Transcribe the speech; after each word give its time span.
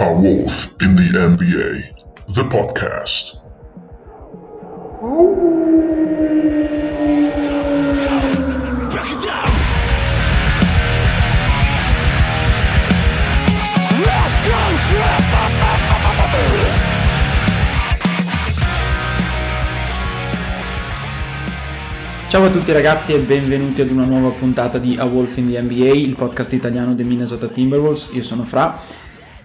A 0.00 0.12
Wolf 0.12 0.52
in 0.80 0.94
the 0.94 1.10
NBA, 1.10 2.32
the 2.32 2.44
podcast. 2.46 3.36
Ciao 22.28 22.44
a 22.44 22.50
tutti 22.50 22.70
ragazzi 22.70 23.14
e 23.14 23.18
benvenuti 23.18 23.80
ad 23.80 23.90
una 23.90 24.04
nuova 24.04 24.30
puntata 24.30 24.78
di 24.78 24.96
A 24.96 25.04
Wolf 25.06 25.38
in 25.38 25.50
the 25.50 25.60
NBA, 25.60 25.86
il 25.86 26.14
podcast 26.14 26.52
italiano 26.52 26.94
dei 26.94 27.04
Minnesota 27.04 27.48
Timberwolves. 27.48 28.10
Io 28.12 28.22
sono 28.22 28.44
Fra 28.44 28.80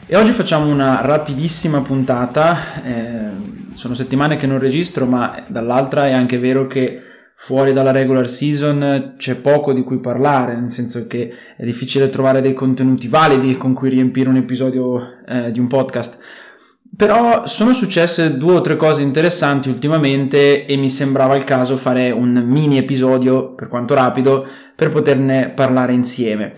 e 0.05 0.15
oggi 0.15 0.31
facciamo 0.31 0.69
una 0.69 1.01
rapidissima 1.01 1.81
puntata. 1.81 2.83
Eh, 2.83 3.73
sono 3.73 3.93
settimane 3.93 4.35
che 4.35 4.47
non 4.47 4.59
registro, 4.59 5.05
ma 5.05 5.43
dall'altra 5.47 6.07
è 6.07 6.11
anche 6.11 6.37
vero 6.37 6.67
che 6.67 7.01
fuori 7.35 7.73
dalla 7.73 7.91
regular 7.91 8.27
season 8.29 9.15
c'è 9.17 9.35
poco 9.35 9.73
di 9.73 9.81
cui 9.83 9.99
parlare, 9.99 10.55
nel 10.55 10.69
senso 10.69 11.07
che 11.07 11.33
è 11.57 11.63
difficile 11.63 12.09
trovare 12.09 12.41
dei 12.41 12.53
contenuti 12.53 13.07
validi 13.07 13.57
con 13.57 13.73
cui 13.73 13.89
riempire 13.89 14.29
un 14.29 14.37
episodio 14.37 15.23
eh, 15.25 15.51
di 15.51 15.59
un 15.59 15.67
podcast. 15.67 16.21
Però 16.95 17.47
sono 17.47 17.73
successe 17.73 18.37
due 18.37 18.55
o 18.55 18.61
tre 18.61 18.75
cose 18.75 19.01
interessanti 19.01 19.67
ultimamente 19.67 20.65
e 20.65 20.75
mi 20.75 20.89
sembrava 20.89 21.35
il 21.35 21.43
caso 21.43 21.75
fare 21.75 22.11
un 22.11 22.43
mini 22.45 22.77
episodio, 22.77 23.55
per 23.55 23.67
quanto 23.67 23.95
rapido, 23.95 24.45
per 24.75 24.89
poterne 24.89 25.49
parlare 25.49 25.93
insieme. 25.93 26.53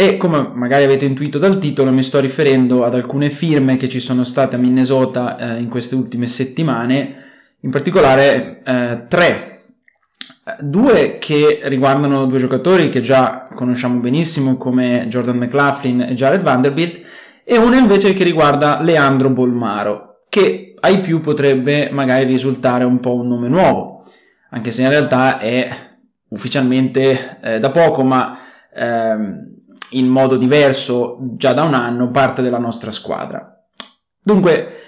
E 0.00 0.16
come 0.16 0.52
magari 0.54 0.84
avete 0.84 1.06
intuito 1.06 1.38
dal 1.38 1.58
titolo, 1.58 1.90
mi 1.90 2.04
sto 2.04 2.20
riferendo 2.20 2.84
ad 2.84 2.94
alcune 2.94 3.30
firme 3.30 3.76
che 3.76 3.88
ci 3.88 3.98
sono 3.98 4.22
state 4.22 4.54
a 4.54 4.58
Minnesota 4.60 5.36
eh, 5.36 5.58
in 5.58 5.68
queste 5.68 5.96
ultime 5.96 6.28
settimane, 6.28 7.16
in 7.62 7.70
particolare 7.70 8.62
eh, 8.64 9.06
tre. 9.08 9.62
Due 10.60 11.18
che 11.18 11.62
riguardano 11.64 12.26
due 12.26 12.38
giocatori 12.38 12.90
che 12.90 13.00
già 13.00 13.48
conosciamo 13.52 13.98
benissimo 13.98 14.56
come 14.56 15.06
Jordan 15.08 15.36
McLaughlin 15.36 16.02
e 16.02 16.14
Jared 16.14 16.42
Vanderbilt, 16.42 17.00
e 17.42 17.58
una 17.58 17.76
invece 17.76 18.12
che 18.12 18.22
riguarda 18.22 18.80
Leandro 18.80 19.30
Bolmaro, 19.30 20.26
che 20.28 20.76
ai 20.78 21.00
più 21.00 21.20
potrebbe 21.20 21.90
magari 21.90 22.22
risultare 22.22 22.84
un 22.84 23.00
po' 23.00 23.14
un 23.14 23.26
nome 23.26 23.48
nuovo, 23.48 24.04
anche 24.50 24.70
se 24.70 24.82
in 24.82 24.90
realtà 24.90 25.38
è 25.38 25.68
ufficialmente 26.28 27.40
eh, 27.42 27.58
da 27.58 27.70
poco, 27.70 28.04
ma 28.04 28.38
ehm, 28.72 29.56
in 29.90 30.06
modo 30.06 30.36
diverso 30.36 31.18
già 31.36 31.52
da 31.52 31.62
un 31.62 31.74
anno 31.74 32.10
parte 32.10 32.42
della 32.42 32.58
nostra 32.58 32.90
squadra. 32.90 33.52
Dunque, 34.22 34.86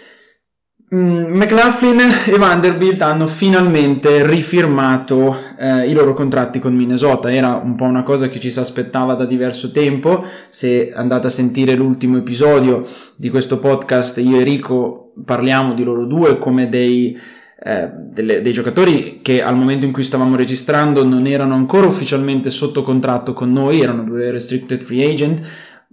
Mm, 0.92 1.36
McLaughlin 1.36 2.00
e 2.26 2.36
Vanderbilt 2.36 3.00
hanno 3.02 3.28
finalmente 3.28 4.26
rifirmato 4.26 5.36
eh, 5.56 5.88
i 5.88 5.92
loro 5.92 6.14
contratti 6.14 6.58
con 6.58 6.74
Minnesota. 6.74 7.32
Era 7.32 7.60
un 7.62 7.76
po' 7.76 7.84
una 7.84 8.02
cosa 8.02 8.28
che 8.28 8.40
ci 8.40 8.50
si 8.50 8.58
aspettava 8.58 9.14
da 9.14 9.24
diverso 9.24 9.70
tempo. 9.70 10.24
Se 10.48 10.90
andate 10.92 11.28
a 11.28 11.30
sentire 11.30 11.76
l'ultimo 11.76 12.16
episodio 12.16 12.84
di 13.14 13.30
questo 13.30 13.60
podcast, 13.60 14.18
io 14.18 14.40
e 14.40 14.42
Rico 14.42 15.12
parliamo 15.24 15.74
di 15.74 15.84
loro 15.84 16.06
due 16.06 16.38
come 16.38 16.68
dei, 16.68 17.16
eh, 17.62 17.90
delle, 17.92 18.40
dei 18.40 18.52
giocatori 18.52 19.20
che 19.20 19.42
al 19.42 19.54
momento 19.54 19.84
in 19.84 19.92
cui 19.92 20.02
stavamo 20.02 20.34
registrando 20.34 21.04
non 21.04 21.26
erano 21.26 21.54
ancora 21.54 21.86
ufficialmente 21.86 22.48
sotto 22.48 22.82
contratto 22.82 23.34
con 23.34 23.52
noi, 23.52 23.82
erano 23.82 24.04
due 24.04 24.30
restricted 24.30 24.80
free 24.80 25.10
agent, 25.10 25.40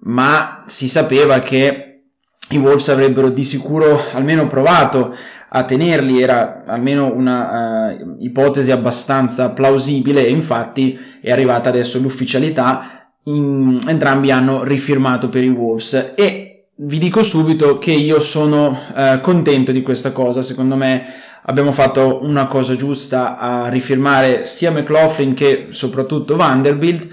ma 0.04 0.64
si 0.66 0.88
sapeva 0.88 1.40
che 1.40 2.04
i 2.52 2.58
Wolves 2.58 2.88
avrebbero 2.88 3.30
di 3.30 3.44
sicuro 3.44 4.00
almeno 4.14 4.48
provato 4.48 5.14
a 5.50 5.64
tenerli, 5.66 6.22
era 6.22 6.64
almeno 6.66 7.14
una 7.14 7.92
uh, 7.92 8.16
ipotesi 8.20 8.72
abbastanza 8.72 9.50
plausibile 9.50 10.26
e 10.26 10.30
infatti 10.30 10.98
è 11.22 11.32
arrivata 11.32 11.70
adesso 11.70 12.00
l'ufficialità, 12.00 13.12
in, 13.24 13.78
entrambi 13.88 14.32
hanno 14.32 14.64
rifirmato 14.64 15.30
per 15.30 15.44
i 15.44 15.50
Wolves. 15.50 16.14
E 16.16 16.70
vi 16.76 16.98
dico 16.98 17.24
subito 17.24 17.78
che 17.78 17.92
io 17.92 18.20
sono 18.20 18.68
uh, 18.68 19.20
contento 19.22 19.72
di 19.72 19.82
questa 19.82 20.12
cosa, 20.12 20.42
secondo 20.42 20.76
me 20.76 21.06
abbiamo 21.50 21.72
fatto 21.72 22.20
una 22.24 22.46
cosa 22.48 22.76
giusta 22.76 23.38
a 23.38 23.68
rifirmare 23.70 24.46
sia 24.46 24.72
McLaughlin 24.72 25.34
che 25.34 25.68
soprattutto 25.70 26.36
Vanderbilt, 26.36 27.08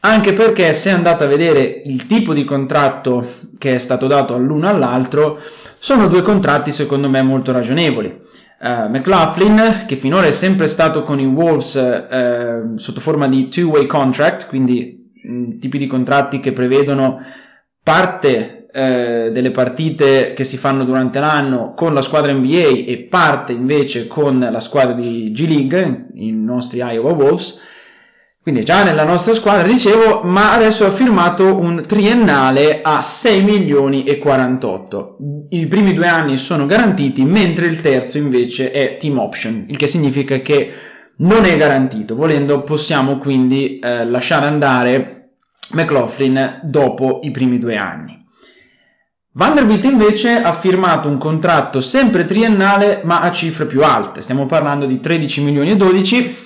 anche 0.00 0.32
perché 0.32 0.72
se 0.72 0.90
andate 0.90 1.24
a 1.24 1.28
vedere 1.28 1.62
il 1.84 2.06
tipo 2.06 2.32
di 2.32 2.44
contratto 2.44 3.26
che 3.58 3.74
è 3.74 3.78
stato 3.78 4.06
dato 4.06 4.34
all'uno 4.34 4.68
all'altro, 4.68 5.38
sono 5.78 6.08
due 6.08 6.22
contratti 6.22 6.70
secondo 6.70 7.08
me 7.08 7.22
molto 7.22 7.52
ragionevoli. 7.52 8.24
Uh, 8.58 8.88
McLaughlin, 8.88 9.84
che 9.86 9.96
finora 9.96 10.26
è 10.26 10.30
sempre 10.30 10.66
stato 10.66 11.02
con 11.02 11.20
i 11.20 11.26
Wolves 11.26 11.74
uh, 11.74 12.76
sotto 12.78 13.00
forma 13.00 13.28
di 13.28 13.48
two-way 13.48 13.84
contract, 13.84 14.46
quindi 14.48 15.12
mh, 15.22 15.30
mm, 15.30 15.58
tipi 15.58 15.76
di 15.76 15.86
contratti 15.86 16.40
che 16.40 16.52
prevedono 16.52 17.20
parte 17.82 18.55
uh, 18.76 19.30
delle 19.30 19.50
partite 19.50 20.34
che 20.34 20.44
si 20.44 20.58
fanno 20.58 20.84
durante 20.84 21.18
l'anno 21.18 21.72
con 21.74 21.94
la 21.94 22.02
squadra 22.02 22.32
NBA 22.32 22.84
e 22.86 23.06
parte 23.08 23.52
invece 23.52 24.06
con 24.06 24.38
la 24.38 24.60
squadra 24.60 24.92
di 24.92 25.32
G 25.32 25.48
League, 25.48 26.08
i 26.14 26.32
nostri 26.32 26.78
Iowa 26.78 27.12
Wolves, 27.12 27.60
quindi 28.46 28.62
già 28.62 28.84
nella 28.84 29.02
nostra 29.02 29.32
squadra, 29.32 29.66
dicevo, 29.66 30.20
ma 30.22 30.52
adesso 30.52 30.86
ha 30.86 30.92
firmato 30.92 31.56
un 31.56 31.82
triennale 31.84 32.80
a 32.80 33.02
6 33.02 33.42
milioni 33.42 34.04
e 34.04 34.18
48. 34.18 35.16
I 35.48 35.66
primi 35.66 35.92
due 35.92 36.06
anni 36.06 36.36
sono 36.36 36.64
garantiti, 36.64 37.24
mentre 37.24 37.66
il 37.66 37.80
terzo 37.80 38.18
invece 38.18 38.70
è 38.70 38.98
team 38.98 39.18
option, 39.18 39.64
il 39.68 39.76
che 39.76 39.88
significa 39.88 40.38
che 40.42 40.72
non 41.16 41.44
è 41.44 41.56
garantito. 41.56 42.14
Volendo 42.14 42.62
possiamo 42.62 43.18
quindi 43.18 43.80
eh, 43.80 44.04
lasciare 44.04 44.46
andare 44.46 45.30
McLaughlin 45.72 46.60
dopo 46.62 47.18
i 47.24 47.32
primi 47.32 47.58
due 47.58 47.76
anni. 47.76 48.15
Vanderbilt 49.36 49.84
invece 49.84 50.40
ha 50.40 50.54
firmato 50.54 51.10
un 51.10 51.18
contratto 51.18 51.78
sempre 51.82 52.24
triennale 52.24 53.02
ma 53.04 53.20
a 53.20 53.30
cifre 53.30 53.66
più 53.66 53.84
alte, 53.84 54.22
stiamo 54.22 54.46
parlando 54.46 54.86
di 54.86 54.98
13 54.98 55.42
milioni 55.42 55.72
e 55.72 55.76
12, 55.76 56.36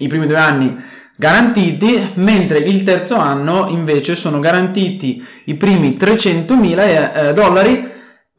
i 0.00 0.06
primi 0.06 0.26
due 0.26 0.36
anni 0.36 0.76
garantiti, 1.16 2.10
mentre 2.16 2.58
il 2.58 2.82
terzo 2.82 3.16
anno 3.16 3.68
invece 3.68 4.16
sono 4.16 4.38
garantiti 4.38 5.24
i 5.44 5.54
primi 5.54 5.96
300 5.96 6.56
mila 6.56 7.12
eh, 7.12 7.32
dollari, 7.32 7.88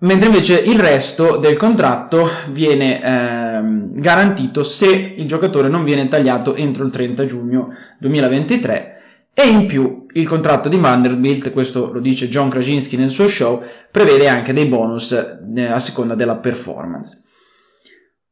mentre 0.02 0.28
invece 0.28 0.60
il 0.60 0.78
resto 0.78 1.38
del 1.38 1.58
contratto 1.58 2.30
viene 2.50 3.02
eh, 3.02 3.62
garantito 4.00 4.62
se 4.62 5.14
il 5.18 5.26
giocatore 5.26 5.70
non 5.70 5.84
viene 5.84 6.08
tagliato 6.08 6.54
entro 6.54 6.84
il 6.86 6.92
30 6.92 7.26
giugno 7.26 7.74
2023 7.98 8.91
e 9.34 9.48
in 9.48 9.66
più 9.66 10.06
il 10.14 10.28
contratto 10.28 10.68
di 10.68 10.78
Vanderbilt, 10.78 11.52
questo 11.52 11.92
lo 11.92 12.00
dice 12.00 12.28
John 12.28 12.50
Krasinski 12.50 12.98
nel 12.98 13.10
suo 13.10 13.28
show, 13.28 13.64
prevede 13.90 14.28
anche 14.28 14.52
dei 14.52 14.66
bonus 14.66 15.12
eh, 15.14 15.66
a 15.66 15.80
seconda 15.80 16.16
della 16.16 16.36
performance. 16.36 17.22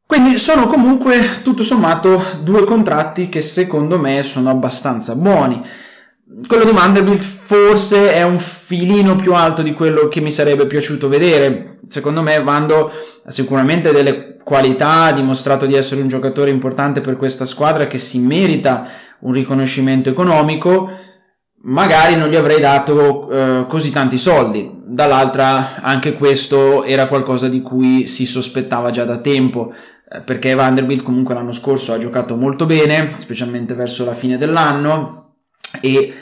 Quindi 0.05 0.37
sono 0.37 0.67
comunque 0.67 1.41
tutto 1.43 1.63
sommato 1.63 2.21
due 2.43 2.63
contratti 2.63 3.29
che 3.29 3.41
secondo 3.41 3.99
me 3.99 4.23
sono 4.23 4.49
abbastanza 4.49 5.15
buoni. 5.15 5.61
Quello 6.45 6.63
di 6.63 6.71
Vanderbilt 6.71 7.23
forse 7.23 8.13
è 8.13 8.21
un 8.21 8.37
filino 8.37 9.15
più 9.15 9.33
alto 9.33 9.63
di 9.63 9.73
quello 9.73 10.07
che 10.09 10.21
mi 10.21 10.29
sarebbe 10.29 10.67
piaciuto 10.67 11.07
vedere. 11.09 11.79
Secondo 11.87 12.21
me 12.21 12.39
Vando 12.43 12.91
ha 13.25 13.31
sicuramente 13.31 13.91
delle 13.91 14.37
qualità, 14.43 15.05
ha 15.05 15.11
dimostrato 15.11 15.65
di 15.65 15.73
essere 15.73 16.01
un 16.01 16.07
giocatore 16.07 16.51
importante 16.51 17.01
per 17.01 17.17
questa 17.17 17.45
squadra 17.45 17.87
che 17.87 17.97
si 17.97 18.19
merita 18.19 18.87
un 19.21 19.31
riconoscimento 19.31 20.11
economico. 20.11 20.87
Magari 21.63 22.15
non 22.15 22.29
gli 22.29 22.35
avrei 22.35 22.59
dato 22.59 23.27
eh, 23.31 23.65
così 23.67 23.89
tanti 23.89 24.19
soldi. 24.19 24.71
Dall'altra 24.85 25.81
anche 25.81 26.13
questo 26.13 26.83
era 26.83 27.07
qualcosa 27.07 27.47
di 27.47 27.61
cui 27.63 28.05
si 28.05 28.27
sospettava 28.27 28.91
già 28.91 29.03
da 29.03 29.17
tempo 29.17 29.73
eh, 30.07 30.21
perché 30.21 30.53
Vanderbilt 30.53 31.01
comunque 31.01 31.33
l'anno 31.33 31.53
scorso 31.53 31.91
ha 31.91 31.97
giocato 31.97 32.35
molto 32.35 32.67
bene, 32.67 33.13
specialmente 33.17 33.73
verso 33.73 34.05
la 34.05 34.13
fine 34.13 34.37
dell'anno 34.37 35.33
e 35.81 36.13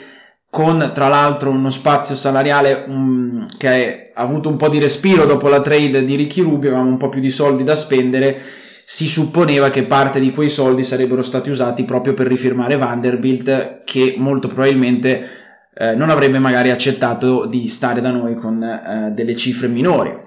con 0.50 0.92
tra 0.94 1.08
l'altro 1.08 1.50
uno 1.50 1.70
spazio 1.70 2.14
salariale 2.14 2.84
um, 2.86 3.46
che 3.58 4.10
ha 4.14 4.22
avuto 4.22 4.48
un 4.48 4.56
po' 4.56 4.68
di 4.68 4.78
respiro 4.78 5.24
dopo 5.24 5.48
la 5.48 5.60
trade 5.60 6.04
di 6.04 6.14
Ricky 6.14 6.40
Rubio, 6.40 6.70
avevamo 6.70 6.90
un 6.90 6.96
po' 6.96 7.08
più 7.08 7.20
di 7.20 7.30
soldi 7.30 7.64
da 7.64 7.74
spendere, 7.74 8.40
si 8.84 9.06
supponeva 9.06 9.68
che 9.68 9.84
parte 9.84 10.18
di 10.18 10.30
quei 10.30 10.48
soldi 10.48 10.82
sarebbero 10.82 11.22
stati 11.22 11.50
usati 11.50 11.84
proprio 11.84 12.14
per 12.14 12.26
rifirmare 12.26 12.78
Vanderbilt 12.78 13.84
che 13.84 14.14
molto 14.16 14.48
probabilmente 14.48 15.28
eh, 15.74 15.94
non 15.94 16.08
avrebbe 16.08 16.38
magari 16.38 16.70
accettato 16.70 17.44
di 17.44 17.68
stare 17.68 18.00
da 18.00 18.10
noi 18.10 18.34
con 18.34 18.62
eh, 18.62 19.10
delle 19.12 19.36
cifre 19.36 19.68
minori. 19.68 20.26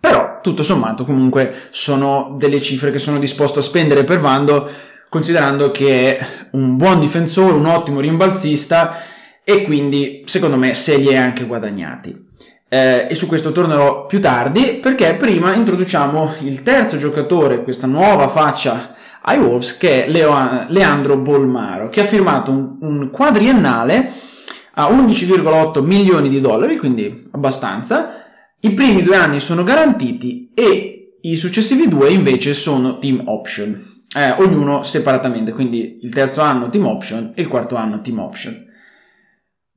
Però 0.00 0.40
tutto 0.42 0.62
sommato 0.62 1.04
comunque 1.04 1.54
sono 1.70 2.34
delle 2.38 2.60
cifre 2.60 2.90
che 2.90 2.98
sono 2.98 3.18
disposto 3.18 3.60
a 3.60 3.62
spendere 3.62 4.04
per 4.04 4.18
Vando 4.18 4.68
considerando 5.08 5.70
che 5.70 6.16
è 6.16 6.26
un 6.52 6.76
buon 6.76 6.98
difensore, 6.98 7.54
un 7.54 7.66
ottimo 7.66 8.00
rimbalzista 8.00 8.96
e 9.44 9.62
quindi 9.62 10.22
secondo 10.26 10.56
me 10.56 10.74
se 10.74 10.96
li 10.96 11.08
è 11.08 11.16
anche 11.16 11.44
guadagnati. 11.44 12.26
eh, 12.68 13.06
e 13.08 13.14
su 13.14 13.26
questo 13.26 13.50
tornerò 13.52 14.06
più 14.06 14.20
tardi 14.20 14.74
perché 14.74 15.14
prima 15.14 15.54
introduciamo 15.54 16.34
il 16.40 16.62
terzo 16.62 16.98
giocatore, 16.98 17.62
questa 17.62 17.86
nuova 17.86 18.28
faccia 18.28 18.94
ai 19.22 19.38
Wolves 19.38 19.78
che 19.78 20.04
è 20.04 20.10
Leo, 20.10 20.66
Leandro 20.68 21.16
Bolmaro 21.16 21.88
che 21.88 22.02
ha 22.02 22.04
firmato 22.04 22.50
un, 22.50 22.76
un 22.80 23.10
quadriennale 23.10 24.12
a 24.74 24.88
11,8 24.88 25.82
milioni 25.82 26.28
di 26.28 26.40
dollari, 26.40 26.76
quindi 26.76 27.28
abbastanza. 27.32 28.24
I 28.60 28.72
primi 28.72 29.02
due 29.02 29.16
anni 29.16 29.40
sono 29.40 29.64
garantiti 29.64 30.50
e 30.54 31.18
i 31.20 31.36
successivi 31.36 31.88
due 31.88 32.10
invece 32.10 32.54
sono 32.54 32.98
team 32.98 33.22
option, 33.26 33.87
eh, 34.16 34.34
ognuno 34.38 34.82
separatamente, 34.82 35.52
quindi 35.52 35.98
il 36.02 36.12
terzo 36.12 36.40
anno 36.40 36.70
team 36.70 36.86
option 36.86 37.32
e 37.34 37.42
il 37.42 37.48
quarto 37.48 37.76
anno 37.76 38.00
team 38.00 38.18
option. 38.18 38.66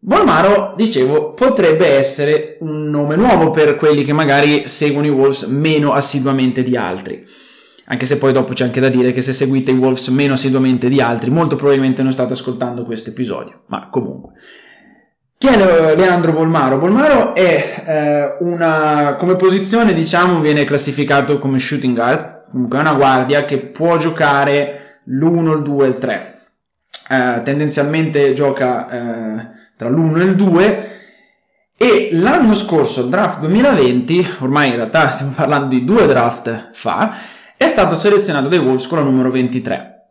Bolmaro, 0.03 0.73
dicevo, 0.75 1.33
potrebbe 1.33 1.87
essere 1.87 2.57
un 2.61 2.89
nome 2.89 3.15
nuovo 3.15 3.51
per 3.51 3.75
quelli 3.75 4.03
che 4.03 4.13
magari 4.13 4.67
seguono 4.67 5.05
i 5.05 5.11
Wolves 5.11 5.43
meno 5.43 5.93
assiduamente 5.93 6.63
di 6.63 6.75
altri. 6.75 7.23
Anche 7.85 8.05
se 8.05 8.17
poi 8.17 8.31
dopo 8.31 8.53
c'è 8.53 8.63
anche 8.63 8.79
da 8.79 8.89
dire 8.89 9.11
che 9.11 9.21
se 9.21 9.33
seguite 9.33 9.71
i 9.71 9.77
Wolves 9.77 10.07
meno 10.07 10.33
assiduamente 10.33 10.89
di 10.89 11.01
altri, 11.01 11.29
molto 11.29 11.55
probabilmente 11.55 12.01
non 12.01 12.13
state 12.13 12.33
ascoltando 12.33 12.83
questo 12.83 13.09
episodio. 13.09 13.63
Ma 13.67 13.89
comunque. 13.89 14.31
Chi 15.37 15.47
è 15.47 15.95
Leandro 15.95 16.31
Bolmaro? 16.31 16.77
Bolmaro 16.77 17.35
è 17.35 17.83
eh, 17.85 18.43
una, 18.45 19.15
come 19.19 19.35
posizione, 19.35 19.93
diciamo, 19.93 20.39
viene 20.39 20.63
classificato 20.63 21.37
come 21.37 21.59
shooting 21.59 21.95
guard, 21.95 22.40
comunque 22.51 22.77
è 22.77 22.81
una 22.81 22.93
guardia 22.93 23.45
che 23.45 23.57
può 23.57 23.97
giocare 23.97 25.01
l'1, 25.05 25.57
il 25.57 25.63
2 25.63 25.85
e 25.85 25.87
il 25.87 25.97
3. 25.97 26.39
Eh, 27.09 27.41
tendenzialmente 27.43 28.33
gioca 28.33 28.89
eh, 28.89 29.47
tra 29.75 29.89
l'1 29.89 30.19
e 30.19 30.23
il 30.23 30.35
2 30.35 30.89
e 31.81 32.09
l'anno 32.11 32.53
scorso, 32.53 33.03
draft 33.03 33.39
2020, 33.39 34.35
ormai 34.41 34.69
in 34.69 34.75
realtà 34.75 35.09
stiamo 35.09 35.31
parlando 35.35 35.73
di 35.73 35.83
due 35.83 36.05
draft 36.05 36.69
fa, 36.73 37.15
è 37.57 37.65
stato 37.65 37.95
selezionato 37.95 38.49
dai 38.49 38.59
Wolves 38.59 38.85
con 38.85 38.99
la 38.99 39.03
numero 39.03 39.31
23. 39.31 40.09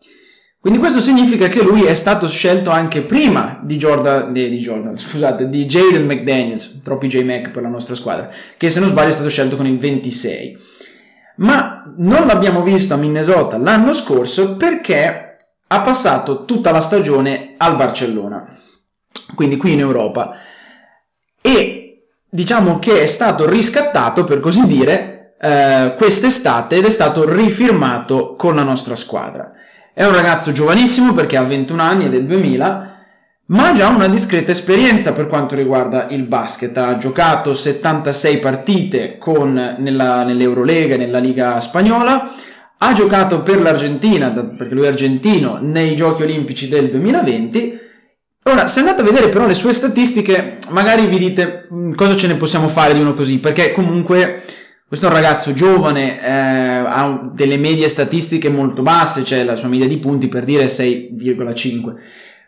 Quindi 0.60 0.80
questo 0.80 0.98
significa 0.98 1.46
che 1.46 1.62
lui 1.62 1.84
è 1.84 1.94
stato 1.94 2.26
scelto 2.26 2.70
anche 2.70 3.02
prima 3.02 3.60
di 3.62 3.76
Jordan, 3.76 4.32
di 4.32 4.58
Jordan 4.58 4.98
scusate, 4.98 5.48
di 5.48 5.64
Jaden 5.64 6.04
McDaniels, 6.04 6.80
troppi 6.82 7.06
J-Mac 7.06 7.50
per 7.50 7.62
la 7.62 7.68
nostra 7.68 7.94
squadra, 7.94 8.28
che 8.56 8.68
se 8.68 8.80
non 8.80 8.88
sbaglio 8.88 9.10
è 9.10 9.12
stato 9.12 9.30
scelto 9.30 9.56
con 9.56 9.66
il 9.66 9.78
26. 9.78 10.58
Ma 11.40 11.84
non 11.96 12.26
l'abbiamo 12.26 12.62
visto 12.62 12.94
a 12.94 12.96
Minnesota 12.96 13.58
l'anno 13.58 13.92
scorso 13.92 14.56
perché 14.56 15.36
ha 15.66 15.80
passato 15.80 16.44
tutta 16.44 16.70
la 16.70 16.80
stagione 16.80 17.54
al 17.56 17.76
Barcellona 17.76 18.58
quindi 19.34 19.56
qui 19.56 19.72
in 19.72 19.80
Europa. 19.80 20.36
E 21.40 22.04
diciamo 22.28 22.78
che 22.78 23.02
è 23.02 23.06
stato 23.06 23.48
riscattato, 23.48 24.24
per 24.24 24.40
così 24.40 24.66
dire, 24.66 25.34
eh, 25.40 25.94
quest'estate 25.96 26.76
ed 26.76 26.84
è 26.84 26.90
stato 26.90 27.28
rifirmato 27.28 28.34
con 28.34 28.54
la 28.54 28.62
nostra 28.62 28.96
squadra. 28.96 29.52
È 29.92 30.04
un 30.04 30.12
ragazzo 30.12 30.52
giovanissimo 30.52 31.12
perché 31.12 31.36
ha 31.36 31.42
21 31.42 31.82
anni, 31.82 32.06
è 32.06 32.10
del 32.10 32.26
2000, 32.26 32.89
ma 33.50 33.68
ha 33.68 33.72
già 33.72 33.88
una 33.88 34.08
discreta 34.08 34.50
esperienza 34.50 35.12
per 35.12 35.26
quanto 35.26 35.54
riguarda 35.54 36.08
il 36.10 36.24
basket. 36.24 36.76
Ha 36.76 36.96
giocato 36.96 37.54
76 37.54 38.38
partite 38.38 39.18
con, 39.18 39.76
nella, 39.78 40.24
nell'Eurolega 40.24 40.96
nella 40.96 41.18
Liga 41.18 41.60
Spagnola. 41.60 42.32
Ha 42.78 42.92
giocato 42.92 43.42
per 43.42 43.60
l'Argentina, 43.60 44.30
perché 44.30 44.74
lui 44.74 44.84
è 44.84 44.88
argentino, 44.88 45.58
nei 45.60 45.94
Giochi 45.94 46.22
Olimpici 46.22 46.68
del 46.68 46.90
2020 46.90 47.88
Ora, 48.44 48.68
se 48.68 48.80
andate 48.80 49.02
a 49.02 49.04
vedere 49.04 49.28
però 49.28 49.46
le 49.46 49.52
sue 49.52 49.74
statistiche, 49.74 50.56
magari 50.70 51.06
vi 51.06 51.18
dite 51.18 51.68
mm, 51.72 51.92
cosa 51.92 52.16
ce 52.16 52.26
ne 52.26 52.36
possiamo 52.36 52.68
fare 52.68 52.94
di 52.94 53.00
uno 53.00 53.12
così, 53.12 53.38
perché 53.38 53.70
comunque 53.72 54.42
questo 54.88 55.06
è 55.06 55.10
un 55.10 55.14
ragazzo 55.14 55.52
giovane, 55.52 56.18
eh, 56.20 56.30
ha 56.30 57.30
delle 57.34 57.58
medie 57.58 57.86
statistiche 57.86 58.48
molto 58.48 58.80
basse, 58.80 59.24
cioè 59.24 59.44
la 59.44 59.56
sua 59.56 59.68
media 59.68 59.86
di 59.86 59.98
punti 59.98 60.28
per 60.28 60.44
dire 60.44 60.64
6,5. 60.64 61.94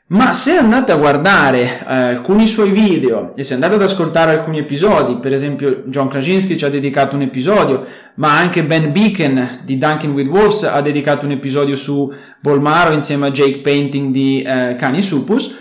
Ma 0.08 0.34
se 0.34 0.56
andate 0.56 0.92
a 0.92 0.96
guardare 0.96 1.86
eh, 1.88 1.94
alcuni 1.94 2.46
suoi 2.46 2.70
video 2.70 3.34
e 3.34 3.44
se 3.44 3.54
andate 3.54 3.74
ad 3.76 3.82
ascoltare 3.82 4.32
alcuni 4.32 4.58
episodi, 4.58 5.16
per 5.16 5.32
esempio 5.32 5.84
John 5.86 6.08
Krasinski 6.08 6.58
ci 6.58 6.64
ha 6.66 6.68
dedicato 6.68 7.16
un 7.16 7.22
episodio, 7.22 7.84
ma 8.16 8.36
anche 8.36 8.62
Ben 8.62 8.92
Beacon 8.92 9.60
di 9.64 9.78
Dunkin' 9.78 10.12
with 10.12 10.28
Wolves 10.28 10.64
ha 10.64 10.82
dedicato 10.82 11.24
un 11.24 11.32
episodio 11.32 11.76
su 11.76 12.12
Bolmaro 12.40 12.92
insieme 12.92 13.28
a 13.28 13.30
Jake 13.30 13.60
Painting 13.60 14.12
di 14.12 14.42
eh, 14.42 14.76
Cani 14.76 15.00
Supus, 15.00 15.60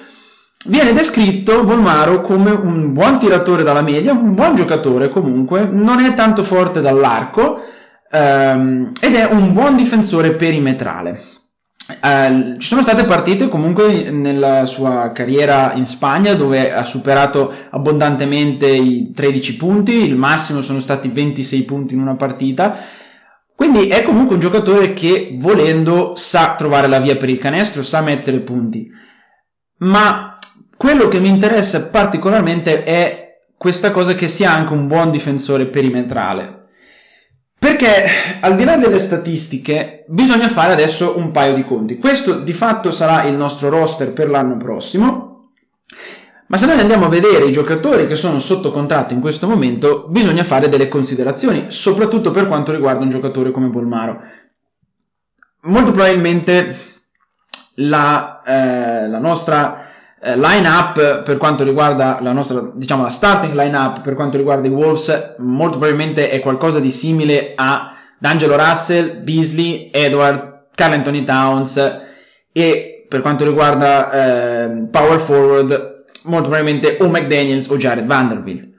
Viene 0.63 0.93
descritto 0.93 1.63
Bolmaro 1.63 2.21
come 2.21 2.51
un 2.51 2.93
buon 2.93 3.17
tiratore 3.17 3.63
dalla 3.63 3.81
media, 3.81 4.11
un 4.11 4.35
buon 4.35 4.53
giocatore 4.53 5.09
comunque, 5.09 5.65
non 5.65 5.99
è 5.99 6.13
tanto 6.13 6.43
forte 6.43 6.81
dall'arco 6.81 7.59
ehm, 8.11 8.91
ed 9.01 9.15
è 9.15 9.23
un 9.23 9.53
buon 9.53 9.75
difensore 9.75 10.33
perimetrale. 10.33 11.19
Eh, 11.99 12.53
ci 12.57 12.67
sono 12.67 12.81
state 12.81 13.03
partite 13.05 13.47
comunque 13.47 14.11
nella 14.11 14.65
sua 14.65 15.11
carriera 15.11 15.73
in 15.73 15.85
Spagna 15.85 16.33
dove 16.33 16.73
ha 16.73 16.83
superato 16.83 17.53
abbondantemente 17.71 18.67
i 18.67 19.11
13 19.13 19.57
punti, 19.57 19.93
il 19.93 20.15
massimo 20.15 20.61
sono 20.61 20.79
stati 20.79 21.09
26 21.09 21.63
punti 21.63 21.93
in 21.93 22.01
una 22.01 22.15
partita. 22.15 22.77
Quindi 23.55 23.89
è 23.89 24.01
comunque 24.01 24.35
un 24.35 24.41
giocatore 24.41 24.93
che 24.93 25.35
volendo 25.37 26.13
sa 26.15 26.55
trovare 26.55 26.87
la 26.87 26.99
via 26.99 27.15
per 27.15 27.29
il 27.29 27.37
canestro, 27.37 27.83
sa 27.83 28.01
mettere 28.01 28.39
punti. 28.39 28.89
Ma 29.77 30.37
quello 30.77 31.07
che 31.07 31.19
mi 31.19 31.29
interessa 31.29 31.89
particolarmente 31.89 32.83
è 32.83 33.37
questa 33.55 33.91
cosa 33.91 34.15
che 34.15 34.27
sia 34.27 34.51
anche 34.51 34.73
un 34.73 34.87
buon 34.87 35.11
difensore 35.11 35.67
perimetrale. 35.67 36.60
Perché 37.61 38.05
al 38.39 38.55
di 38.55 38.63
là 38.63 38.75
delle 38.75 38.97
statistiche 38.97 40.03
bisogna 40.07 40.49
fare 40.49 40.73
adesso 40.73 41.19
un 41.19 41.29
paio 41.29 41.53
di 41.53 41.63
conti. 41.63 41.99
Questo 41.99 42.39
di 42.39 42.53
fatto 42.53 42.89
sarà 42.89 43.25
il 43.25 43.35
nostro 43.35 43.69
roster 43.69 44.13
per 44.13 44.31
l'anno 44.31 44.57
prossimo. 44.57 45.51
Ma 46.47 46.57
se 46.57 46.65
noi 46.65 46.79
andiamo 46.79 47.05
a 47.05 47.09
vedere 47.09 47.45
i 47.45 47.51
giocatori 47.51 48.07
che 48.07 48.15
sono 48.15 48.39
sotto 48.39 48.71
contratto 48.71 49.13
in 49.13 49.19
questo 49.19 49.47
momento, 49.47 50.07
bisogna 50.09 50.43
fare 50.43 50.69
delle 50.69 50.87
considerazioni, 50.87 51.65
soprattutto 51.67 52.31
per 52.31 52.47
quanto 52.47 52.71
riguarda 52.71 53.03
un 53.03 53.11
giocatore 53.11 53.51
come 53.51 53.67
Bolmaro. 53.67 54.19
Molto 55.65 55.91
probabilmente 55.91 56.75
la, 57.75 58.41
eh, 58.41 59.07
la 59.07 59.19
nostra 59.19 59.90
eh, 60.23 60.37
line 60.37 60.67
up 60.67 61.23
per 61.23 61.37
quanto 61.37 61.63
riguarda 61.63 62.19
la 62.21 62.31
nostra, 62.31 62.71
diciamo, 62.73 63.03
la 63.03 63.09
starting 63.09 63.53
line 63.53 63.75
up 63.75 64.01
per 64.01 64.13
quanto 64.13 64.37
riguarda 64.37 64.67
i 64.67 64.71
Wolves, 64.71 65.35
molto 65.39 65.77
probabilmente 65.77 66.29
è 66.29 66.39
qualcosa 66.39 66.79
di 66.79 66.91
simile 66.91 67.53
a 67.55 67.95
D'Angelo 68.19 68.55
Russell, 68.55 69.23
Beasley, 69.23 69.89
Edward, 69.91 70.67
Carl 70.75 70.93
Anthony 70.93 71.23
Towns 71.23 71.99
e 72.51 73.05
per 73.09 73.21
quanto 73.21 73.43
riguarda 73.45 74.11
eh, 74.11 74.87
power 74.91 75.19
forward, 75.19 76.03
molto 76.23 76.49
probabilmente 76.49 76.97
o 77.01 77.09
McDaniels 77.09 77.67
o 77.69 77.77
Jared 77.77 78.05
Vanderbilt. 78.05 78.69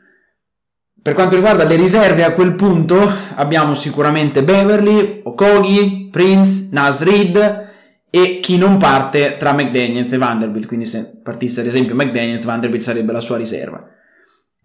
Per 1.03 1.15
quanto 1.15 1.35
riguarda 1.35 1.65
le 1.65 1.75
riserve 1.75 2.23
a 2.23 2.33
quel 2.33 2.55
punto 2.55 2.97
abbiamo 3.35 3.75
sicuramente 3.75 4.45
Beverly, 4.45 5.23
Okogi, 5.25 6.09
Prince, 6.13 6.69
Nas 6.71 7.03
Reed, 7.03 7.71
e 8.15 8.41
chi 8.41 8.59
non 8.59 8.77
parte 8.77 9.39
tra 9.39 9.55
McDaniels 9.55 10.13
e 10.13 10.19
Vanderbilt, 10.19 10.67
quindi 10.67 10.85
se 10.85 11.21
partisse 11.23 11.61
ad 11.61 11.67
esempio 11.67 11.95
McDaniels, 11.95 12.45
Vanderbilt 12.45 12.83
sarebbe 12.83 13.11
la 13.11 13.21
sua 13.21 13.39
riserva. 13.39 13.83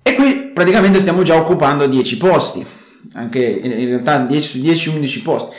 E 0.04 0.16
qui 0.16 0.52
praticamente 0.54 1.00
stiamo 1.00 1.22
già 1.22 1.38
occupando 1.38 1.88
10 1.88 2.18
posti, 2.18 2.66
anche 3.14 3.40
in 3.40 3.88
realtà 3.88 4.20
10 4.20 4.46
su 4.46 4.60
10, 4.60 4.90
11 4.90 5.22
posti. 5.22 5.56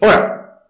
Ora, 0.00 0.62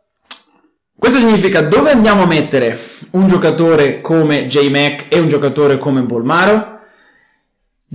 questo 0.96 1.18
significa 1.18 1.62
dove 1.62 1.90
andiamo 1.90 2.22
a 2.22 2.26
mettere 2.26 2.78
un 3.10 3.26
giocatore 3.26 4.00
come 4.00 4.46
J-Mac 4.46 5.06
e 5.08 5.18
un 5.18 5.26
giocatore 5.26 5.78
come 5.78 6.02
Bolmaro? 6.02 6.75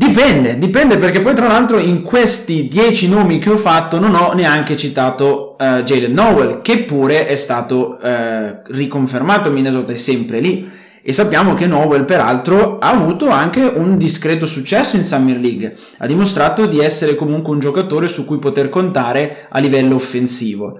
Dipende, 0.01 0.57
dipende 0.57 0.97
perché 0.97 1.21
poi 1.21 1.35
tra 1.35 1.45
l'altro 1.45 1.77
in 1.77 2.01
questi 2.01 2.67
10 2.67 3.07
nomi 3.07 3.37
che 3.37 3.51
ho 3.51 3.55
fatto 3.55 3.99
non 3.99 4.15
ho 4.15 4.33
neanche 4.33 4.75
citato 4.75 5.55
uh, 5.59 5.83
Jalen 5.83 6.11
Nowell, 6.11 6.61
che 6.61 6.85
pure 6.85 7.27
è 7.27 7.35
stato 7.35 7.99
uh, 8.01 8.61
riconfermato, 8.73 9.51
Minnesota 9.51 9.93
è 9.93 9.97
sempre 9.97 10.39
lì. 10.39 10.67
E 11.03 11.13
sappiamo 11.13 11.53
che 11.53 11.67
Nowell 11.67 12.05
peraltro 12.05 12.79
ha 12.79 12.89
avuto 12.89 13.29
anche 13.29 13.61
un 13.61 13.95
discreto 13.99 14.47
successo 14.47 14.95
in 14.95 15.03
Summer 15.03 15.37
League, 15.37 15.77
ha 15.99 16.07
dimostrato 16.07 16.65
di 16.65 16.79
essere 16.79 17.13
comunque 17.13 17.53
un 17.53 17.59
giocatore 17.59 18.07
su 18.07 18.25
cui 18.25 18.39
poter 18.39 18.69
contare 18.69 19.45
a 19.49 19.59
livello 19.59 19.93
offensivo. 19.93 20.79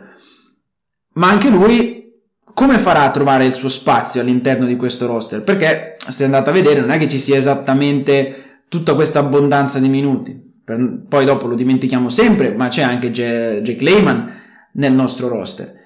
Ma 1.14 1.30
anche 1.30 1.50
lui 1.50 2.12
come 2.56 2.80
farà 2.80 3.04
a 3.04 3.12
trovare 3.12 3.46
il 3.46 3.54
suo 3.54 3.70
spazio 3.70 4.20
all'interno 4.20 4.66
di 4.66 4.76
questo 4.76 5.06
roster? 5.06 5.44
Perché 5.44 5.94
se 6.08 6.24
andate 6.24 6.50
a 6.50 6.54
vedere 6.54 6.80
non 6.80 6.90
è 6.90 6.98
che 6.98 7.08
ci 7.08 7.20
sia 7.20 7.38
esattamente 7.38 8.51
tutta 8.72 8.96
questa 8.96 9.20
abbondanza 9.20 9.80
di 9.80 9.90
minuti. 9.90 10.34
Per, 10.64 11.04
poi 11.10 11.26
dopo 11.26 11.46
lo 11.46 11.56
dimentichiamo 11.56 12.08
sempre, 12.08 12.54
ma 12.54 12.70
c'è 12.70 12.84
anche 12.84 13.12
J- 13.12 13.60
Jake 13.60 13.84
Lehman 13.84 14.32
nel 14.76 14.94
nostro 14.94 15.28
roster. 15.28 15.80